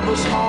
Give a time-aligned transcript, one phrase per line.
[0.00, 0.47] love us all.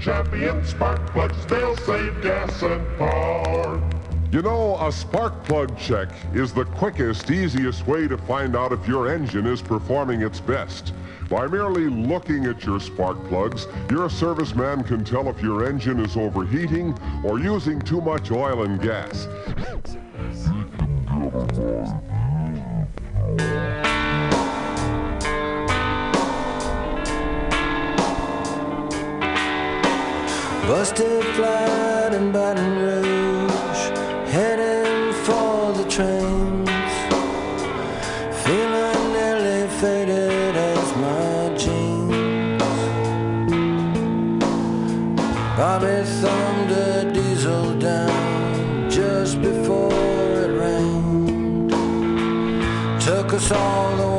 [0.00, 1.44] Champion, spark plugs.
[1.46, 3.82] They'll save gas and power.
[4.32, 8.86] You know, a spark plug check is the quickest, easiest way to find out if
[8.86, 10.94] your engine is performing its best.
[11.28, 16.16] By merely looking at your spark plugs, your serviceman can tell if your engine is
[16.16, 19.26] overheating or using too much oil and gas.
[30.80, 33.82] Busted flat in Baton Rouge,
[34.32, 36.70] heading for the trains.
[38.44, 42.62] Feeling nearly faded as my jeans.
[45.54, 49.92] Bobby thumbed a diesel down just before
[50.44, 51.70] it rained.
[53.02, 54.09] Took us all the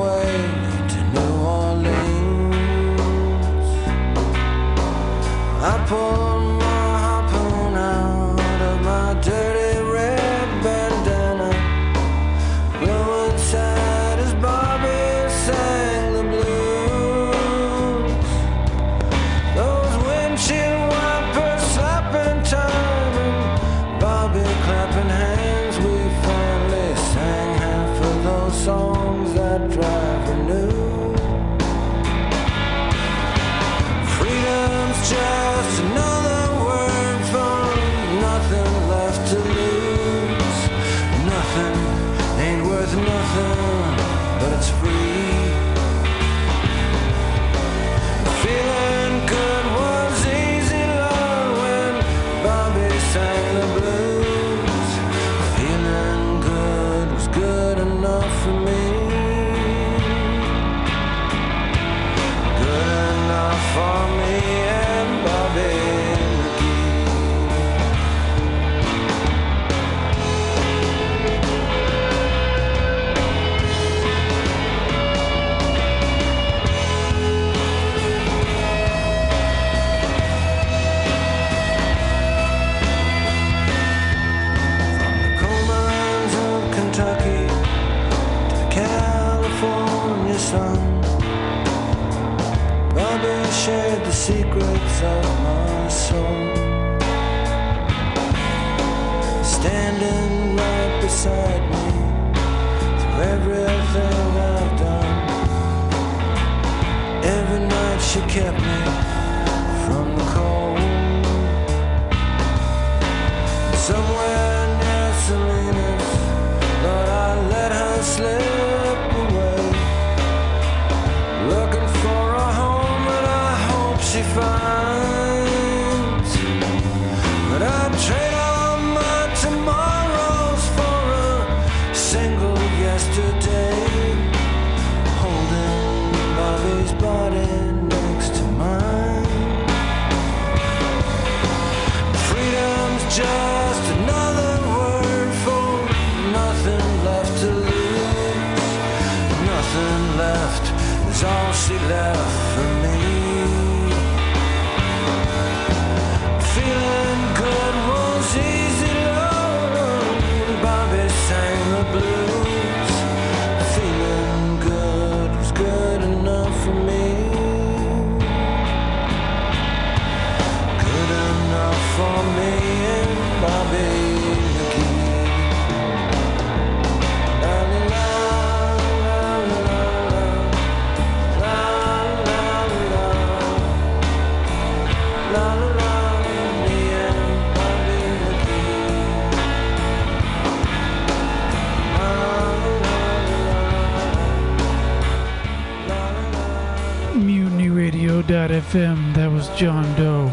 [198.72, 199.14] MutinyRadio.fm.
[199.16, 200.32] That was John Doe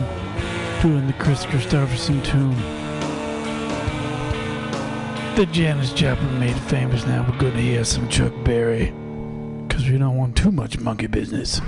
[0.81, 2.57] doing the Kris Kristofferson tune.
[5.35, 7.27] The Janis Joplin made famous now.
[7.29, 8.93] We're going to hear some Chuck Berry
[9.67, 11.61] because we don't want too much monkey business.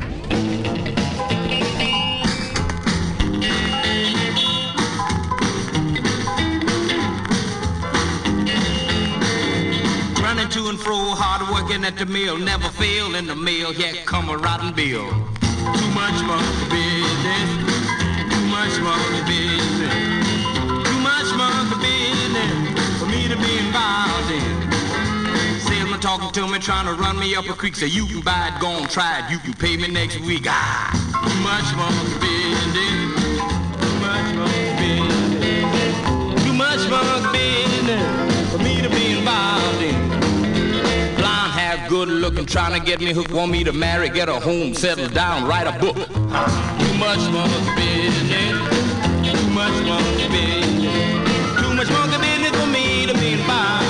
[10.21, 13.95] Running to and fro, hard working at the mill, never fail in the mill, here
[14.05, 15.40] come a rotten bill.
[15.79, 16.41] Too much for
[16.71, 17.51] business.
[18.33, 18.75] Too much
[19.27, 20.11] business.
[20.89, 21.29] Too much
[21.81, 25.61] business for me to be involved in.
[25.61, 27.77] Salesman talking to me, trying to run me up a creek.
[27.77, 29.31] Say you can buy it, go on, try it.
[29.31, 30.45] You can pay me next week.
[30.47, 30.91] Ah,
[31.25, 33.41] too much monkey business.
[33.81, 35.01] Too much monkey
[35.41, 36.45] business.
[36.45, 37.30] Too much monkey.
[42.07, 43.31] Good looking, trying to get me hooked.
[43.31, 45.97] Want me to marry, get a home, settle down, write a book.
[45.97, 48.57] Too much monkey business.
[49.29, 51.61] Too much monkey business.
[51.61, 53.87] Too much monkey business for me to be involved.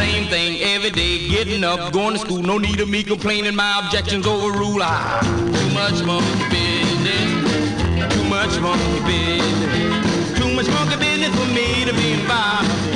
[0.00, 2.40] Same thing every day, getting up, going to school.
[2.42, 4.80] No need of me complaining, my objections overrule.
[4.80, 5.20] Ah,
[5.58, 8.14] too much monkey business.
[8.14, 10.38] Too much monkey business.
[10.38, 12.87] Too much monkey business for me to be involved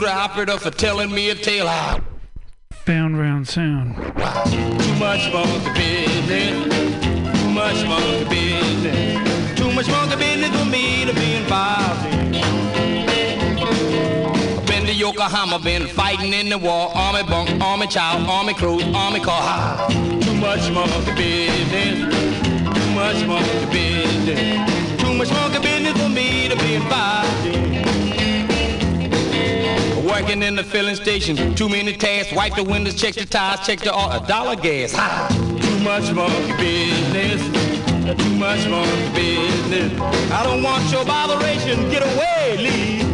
[0.00, 1.66] suit operator for telling me a tale.
[1.68, 2.00] Ah,
[2.86, 3.96] Found round sound.
[3.96, 7.42] Too much monkey business.
[7.42, 9.58] Too much monkey business.
[9.58, 12.32] Too much monkey business for me to be involved in.
[14.66, 16.90] Been to Yokohama, been fighting in the war.
[16.94, 18.54] Army bunk, army child, army
[18.94, 19.88] army car.
[19.90, 21.98] Too much monkey business.
[22.74, 25.02] Too much monkey business.
[25.02, 27.99] Too much monkey business for me to be involved in.
[30.10, 32.32] Working in the filling station, too many tasks.
[32.32, 34.92] Wipe the windows, check the tires, check the oil, a dollar gas.
[34.92, 35.28] Ha!
[35.62, 37.40] Too much monkey business.
[38.18, 40.00] Too much monkey business.
[40.32, 41.88] I don't want your botheration.
[41.90, 43.09] Get away, leave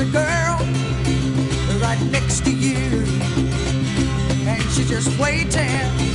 [0.00, 0.56] a girl
[1.80, 3.04] right next to you.
[4.46, 6.09] And she's just waiting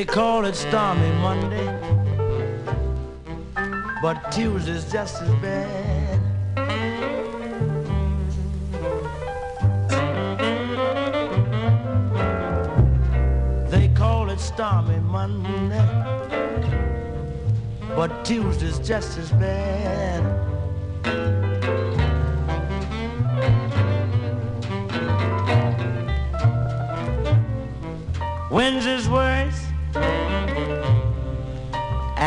[0.00, 1.66] They call it stormy Monday,
[4.00, 6.20] but Tuesday's just as bad.
[13.70, 15.84] They call it stormy Monday,
[17.94, 20.22] but Tuesday's just as bad.
[28.50, 29.39] Wednesday's where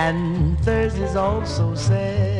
[0.08, 2.33] and Thursdays also sad.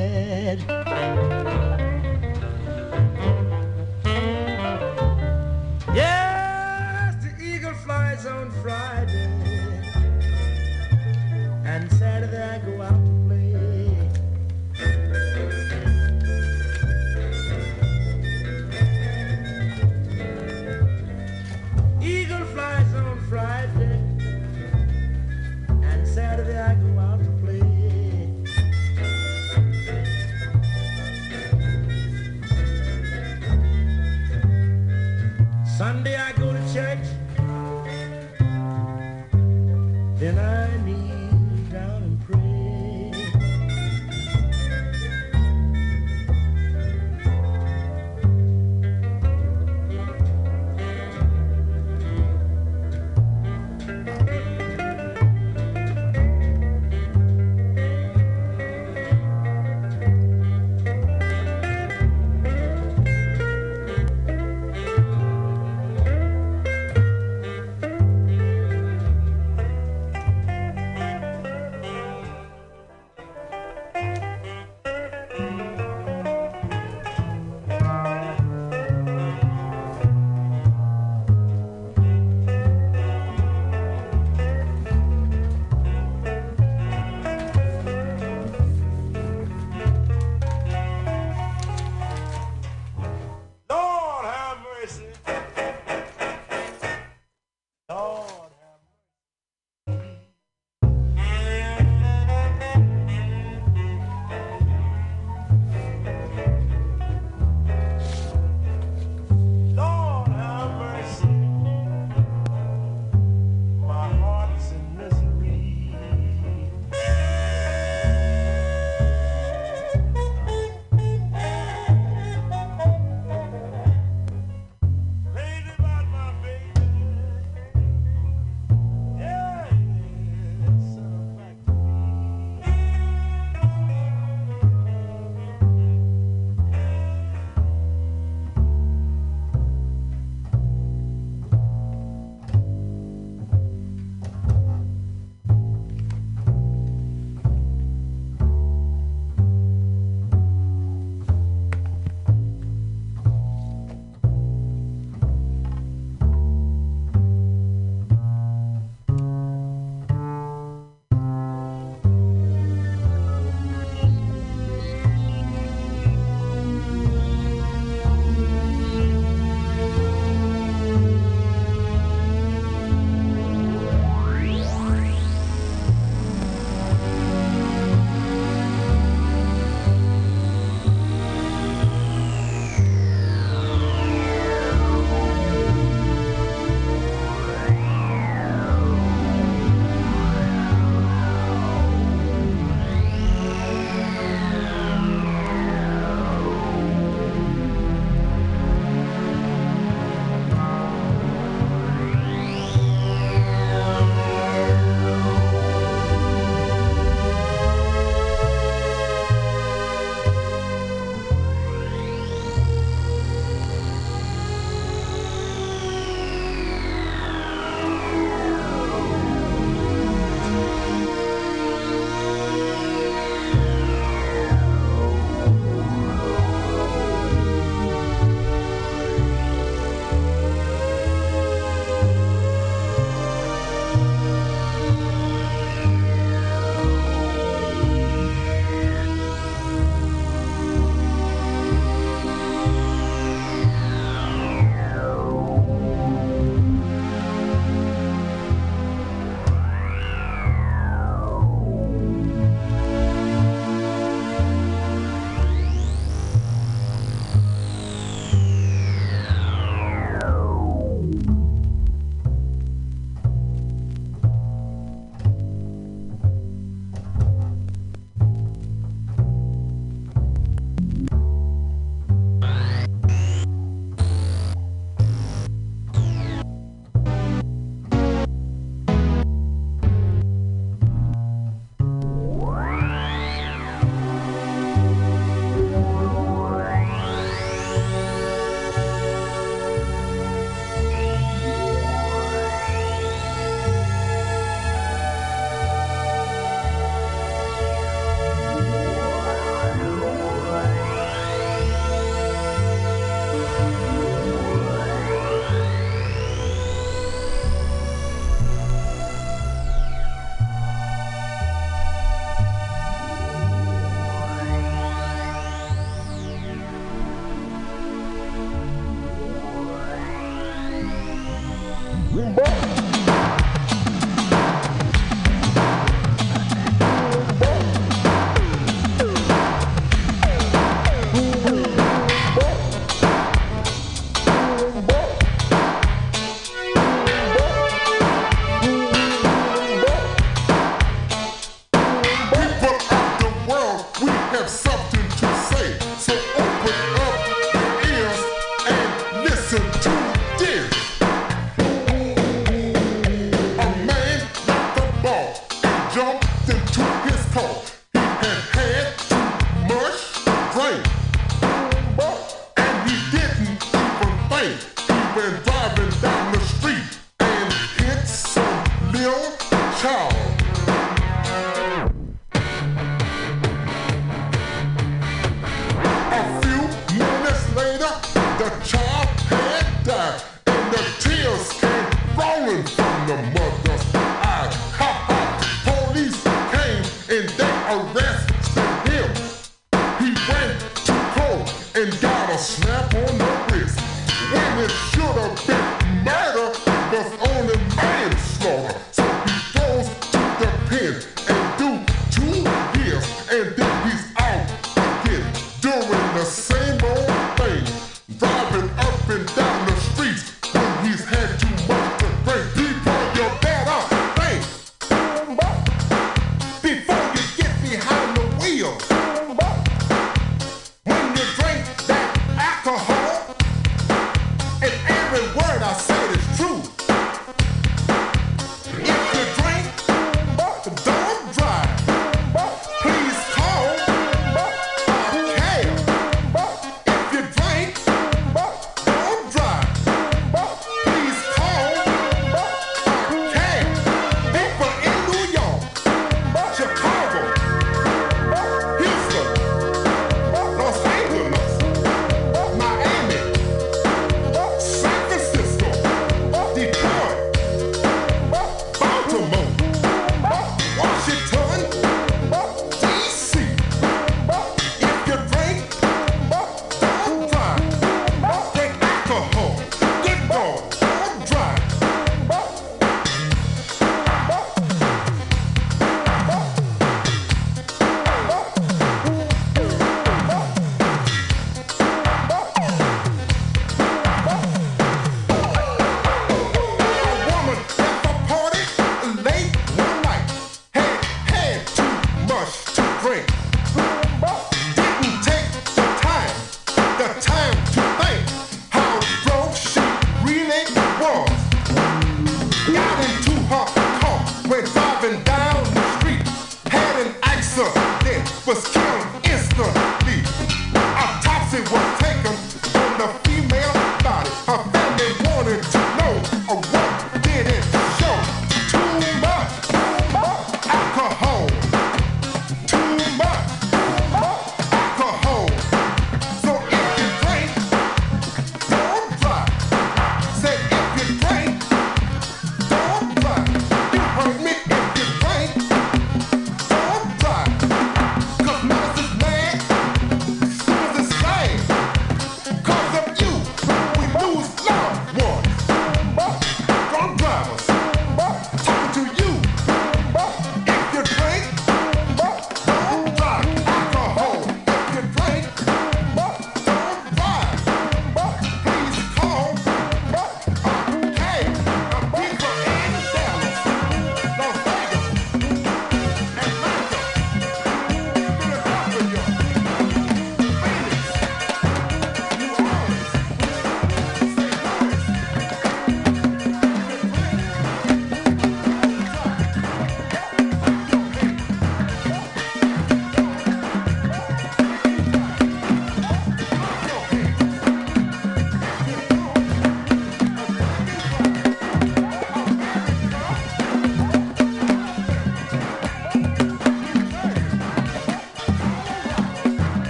[378.60, 378.93] The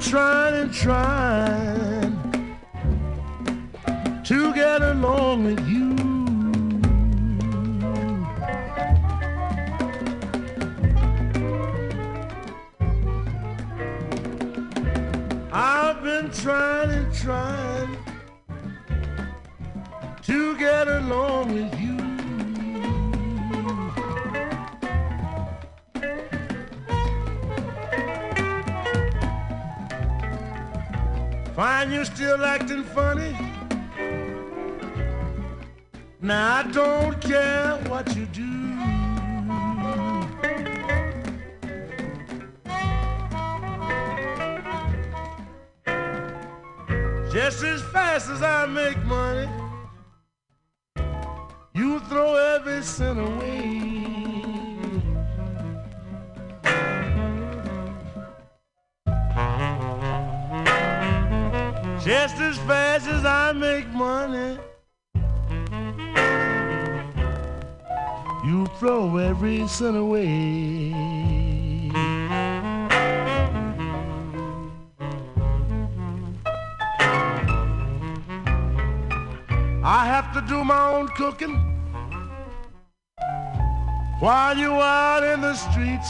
[0.00, 1.29] Trying and trying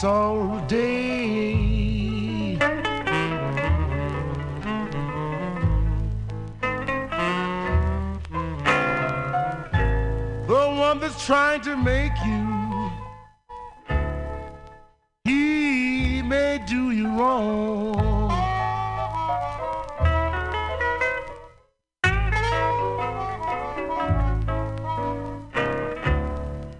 [0.03, 2.55] all day.
[10.47, 12.91] The one that's trying to make you,
[15.23, 18.29] he may do you wrong.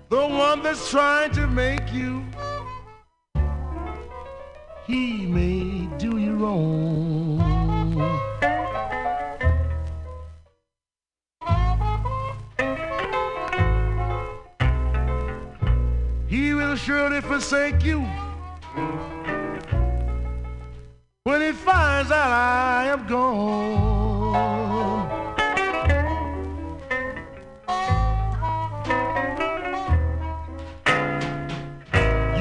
[0.09, 1.40] The one that's trying to
[21.63, 23.71] finds out I am gone.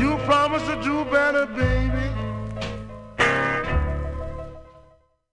[0.01, 2.09] You promised to do better, baby.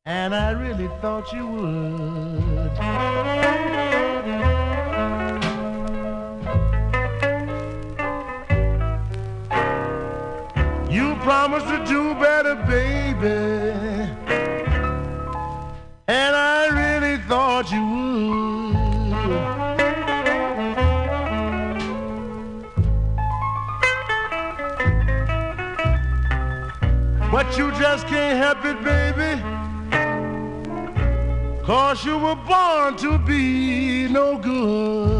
[0.05, 2.77] And I really thought you would.
[11.47, 13.29] You promised to do better, baby.
[16.09, 18.75] And I really thought you would.
[27.31, 29.41] But you just can't help it, baby.
[31.63, 35.16] Cause you were born to be no good.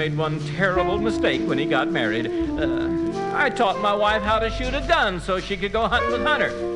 [0.00, 2.26] Made one terrible mistake when he got married.
[2.26, 6.10] Uh, I taught my wife how to shoot a gun so she could go hunting
[6.10, 6.69] with Hunter.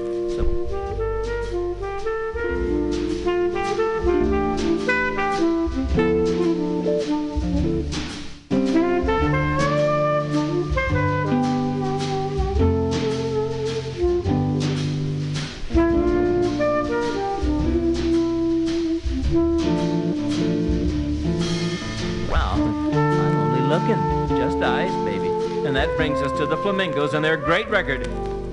[26.65, 28.09] Flamingos and their great record.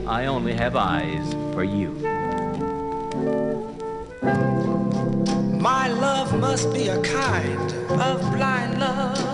[0.05, 1.91] I only have eyes for you.
[5.57, 7.71] My love must be a kind
[8.01, 9.30] of blind love.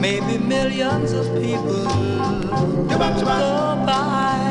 [0.00, 1.84] Maybe millions of people
[2.88, 2.96] go
[3.84, 4.43] by,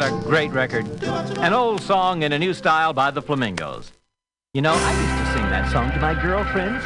[0.00, 0.86] Isn't a great record?
[1.38, 3.90] An old song in a new style by the Flamingos.
[4.54, 6.84] You know, I used to sing that song to my girlfriends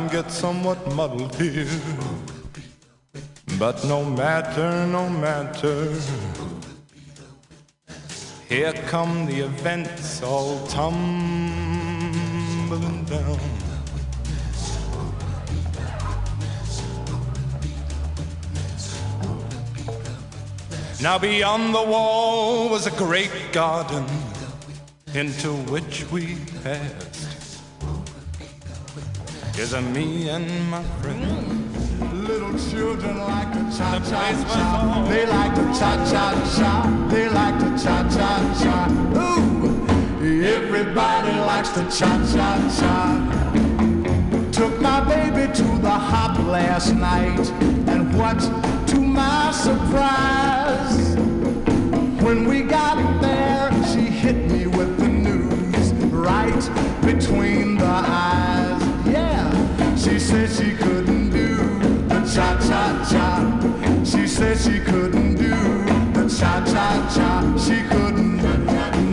[0.00, 1.66] time gets somewhat muddled here.
[3.58, 5.92] But no matter, no matter.
[8.48, 11.04] Here come the events all tumbling
[13.04, 13.38] down.
[21.02, 24.06] Now beyond the wall was a great garden
[25.14, 27.09] into which we passed.
[29.60, 31.22] Is a me and my friend.
[31.22, 32.26] Mm.
[32.26, 35.06] Little children like to cha cha cha.
[35.06, 36.24] They like to cha cha
[36.56, 37.08] cha.
[37.10, 38.30] They like to cha cha
[38.62, 38.88] cha.
[39.20, 39.86] Ooh,
[40.42, 42.96] everybody likes to cha cha cha.
[44.50, 47.46] Took my baby to the hop last night,
[47.86, 48.40] and what
[48.88, 51.16] to my surprise,
[52.24, 56.64] when we got there, she hit me with the news right
[57.04, 58.39] between the eyes.
[60.10, 61.54] She said she couldn't do
[62.08, 64.04] the cha cha cha.
[64.04, 65.50] She said she couldn't do
[66.12, 67.56] the cha cha cha.
[67.56, 68.42] She couldn't.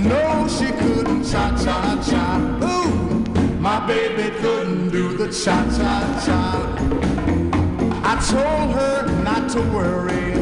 [0.03, 2.25] No, she couldn't cha cha cha.
[2.63, 3.23] Ooh,
[3.59, 6.41] my baby couldn't do the cha cha cha.
[8.03, 10.33] I told her not to worry.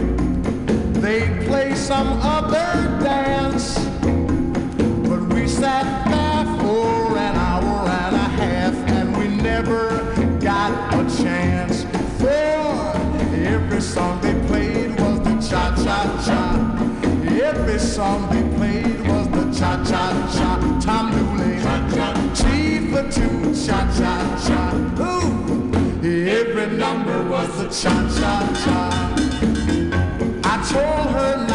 [1.01, 2.84] They'd play some other
[17.75, 20.03] Every song they played was the cha cha
[20.33, 20.79] cha.
[20.79, 21.57] Tom Dooley,
[22.33, 24.13] Tea for Two, cha cha
[24.47, 24.61] cha.
[25.03, 28.33] Ooh, every number was the cha cha
[28.63, 28.79] cha.
[30.45, 31.54] I told her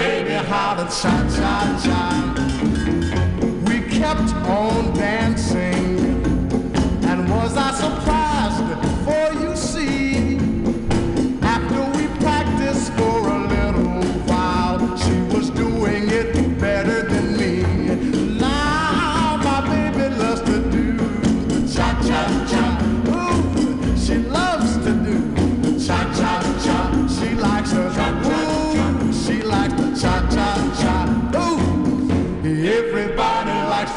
[0.00, 2.19] baby, how to shine, shine, shine.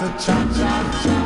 [0.03, 1.22] The cha-cha-cha.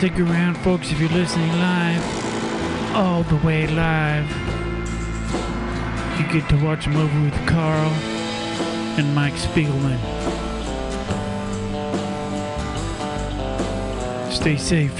[0.00, 4.26] Stick around, folks, if you're listening live, all the way live.
[6.18, 7.90] You get to watch a over with Carl
[8.96, 10.00] and Mike Spiegelman.
[14.32, 14.96] Stay safe.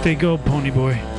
[0.00, 1.11] Stay gold, Ponyboy.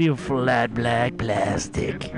[0.00, 2.10] made of flat black plastic.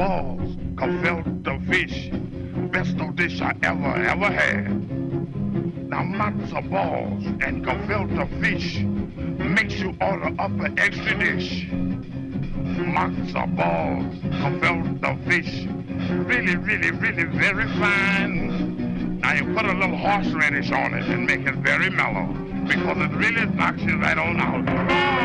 [0.00, 2.08] balls, compelled the fish,
[2.72, 4.88] best old dish I ever, ever had.
[5.90, 11.66] Now matzo balls and gefilte fish makes you order up an extra dish.
[12.96, 15.66] Matzo balls, gefilte fish,
[16.30, 19.18] really, really, really very fine.
[19.20, 22.24] Now you put a little horseradish on it and make it very mellow
[22.66, 25.19] because it really knocks you right on out.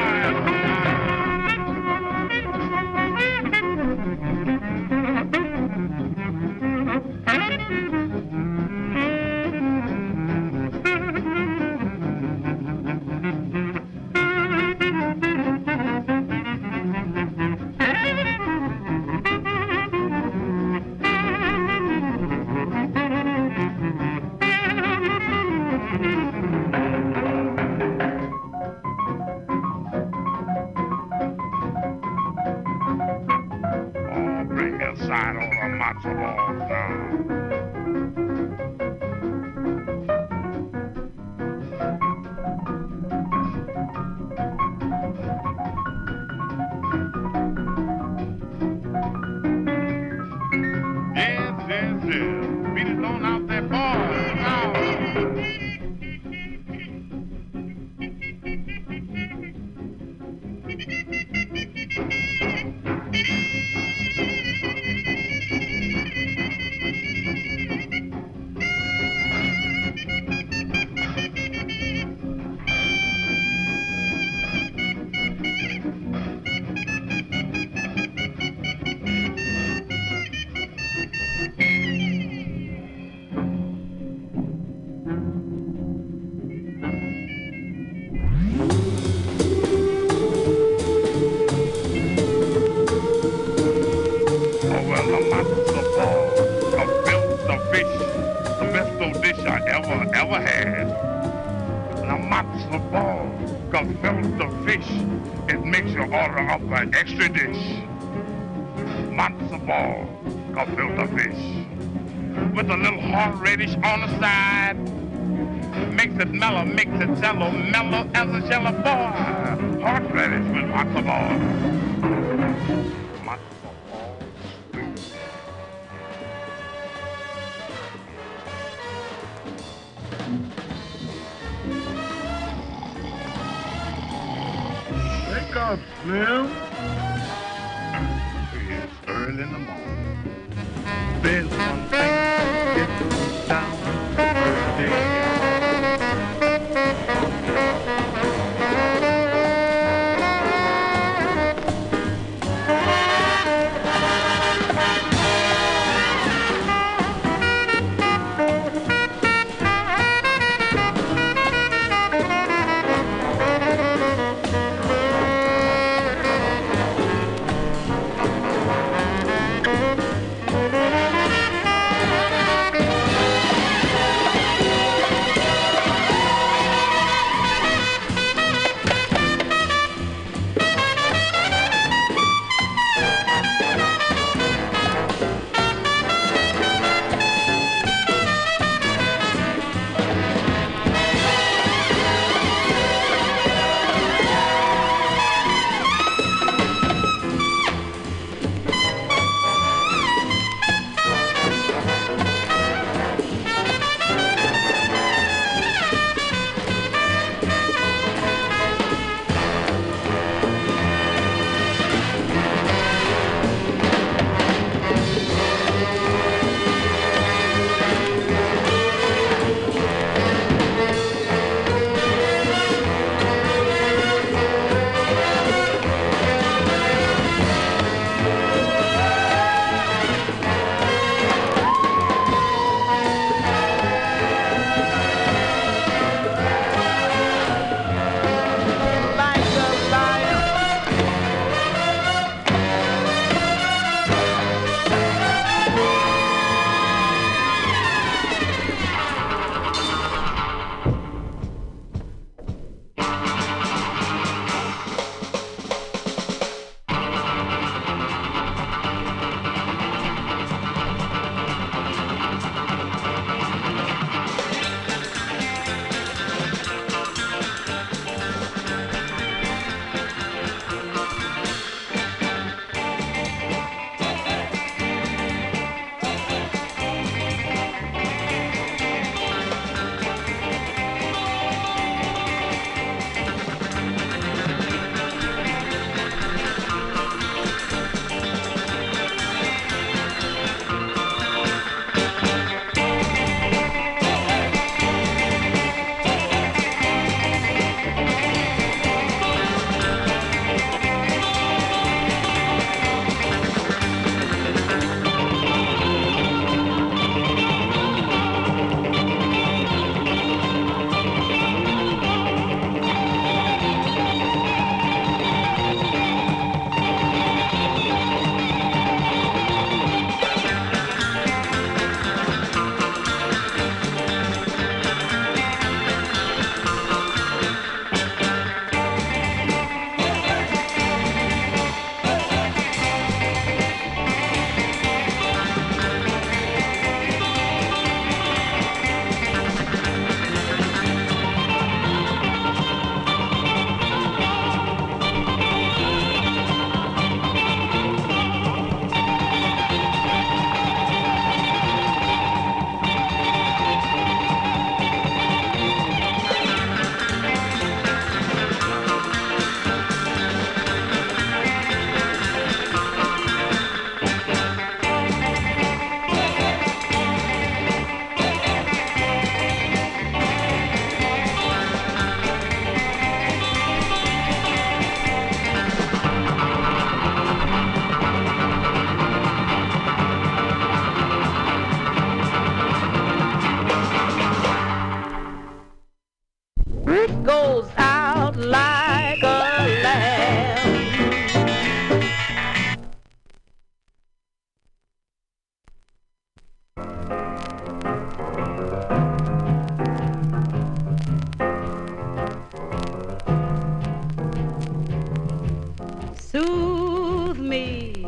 [406.36, 408.06] Soothe me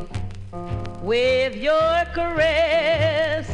[1.01, 3.47] with your caress,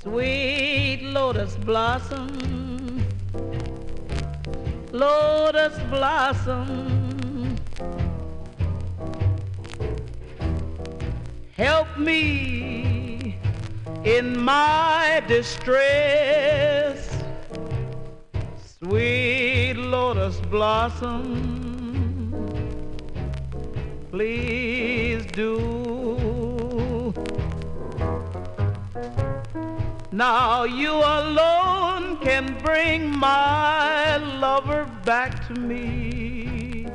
[0.00, 3.04] sweet lotus blossom,
[4.92, 7.54] lotus blossom.
[11.52, 13.36] Help me
[14.04, 17.22] in my distress,
[18.78, 21.47] sweet lotus blossom
[24.18, 25.54] please do.
[30.10, 36.88] Now you alone can bring my lover back to me.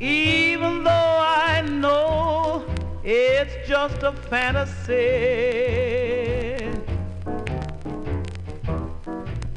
[0.00, 1.18] Even though
[1.50, 2.64] I know
[3.04, 4.94] it's just a fantasy.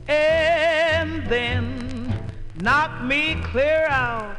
[0.09, 1.68] And then
[2.61, 4.35] knock me clear out.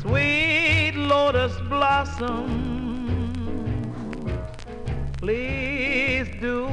[0.00, 2.46] Sweet lotus blossom,
[5.18, 6.66] please do.